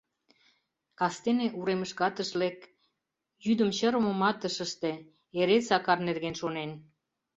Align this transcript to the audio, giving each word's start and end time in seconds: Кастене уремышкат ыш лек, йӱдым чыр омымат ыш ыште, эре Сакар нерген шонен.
Кастене 0.99 1.47
уремышкат 1.59 2.15
ыш 2.23 2.29
лек, 2.41 2.57
йӱдым 3.45 3.69
чыр 3.77 3.93
омымат 3.99 4.39
ыш 4.47 4.55
ыште, 4.65 4.91
эре 5.39 5.57
Сакар 5.67 5.99
нерген 6.07 6.35
шонен. 6.41 6.71